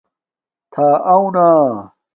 تھݳ 0.73 0.87
اَݸ 1.13 1.21
نݳ؟ 1.33 1.47